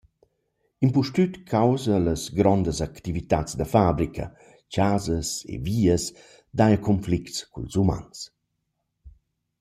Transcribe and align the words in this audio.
Impustüt 0.85 1.33
causa 1.55 1.95
las 2.07 2.21
grondas 2.37 2.79
activitats 2.89 3.51
da 3.59 3.65
fabrica, 3.75 4.25
chasas 4.73 5.27
e 5.53 5.55
vias, 5.67 6.03
daja 6.59 6.79
conflicts 6.87 7.37
culs 7.53 7.73
umans. 7.83 8.17